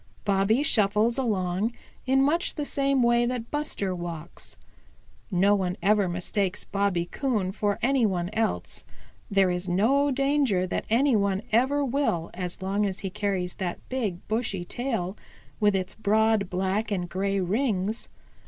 Bobby 0.25 0.63
shuffles 0.63 1.19
along 1.19 1.73
in 2.07 2.23
much 2.23 2.55
the 2.55 2.65
same 2.65 3.03
way 3.03 3.27
that 3.27 3.51
Buster 3.51 3.93
walks. 3.93 4.57
No 5.29 5.53
one 5.53 5.77
ever 5.83 6.09
mistakes 6.09 6.63
Bobby 6.63 7.05
Coon 7.05 7.51
for 7.51 7.77
any 7.83 8.03
one 8.07 8.31
else. 8.33 8.83
There 9.29 9.51
is 9.51 9.69
no 9.69 10.09
danger 10.09 10.65
that 10.65 10.87
any 10.89 11.15
one 11.15 11.43
ever 11.51 11.85
will 11.85 12.31
as 12.33 12.63
long 12.63 12.83
as 12.87 13.01
he 13.01 13.11
carries 13.11 13.53
that 13.57 13.77
big, 13.89 14.27
bushy 14.27 14.65
tail 14.65 15.15
with 15.59 15.75
its 15.75 15.93
broad 15.93 16.49
black 16.49 16.89
and 16.89 17.07
gray 17.07 17.39
rings. 17.39 18.09